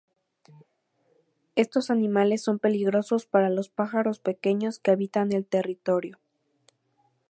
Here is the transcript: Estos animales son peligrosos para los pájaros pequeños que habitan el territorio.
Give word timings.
Estos 1.55 1.91
animales 1.91 2.41
son 2.41 2.57
peligrosos 2.57 3.27
para 3.27 3.51
los 3.51 3.69
pájaros 3.69 4.17
pequeños 4.17 4.79
que 4.79 4.89
habitan 4.89 5.31
el 5.31 5.45
territorio. 5.45 6.17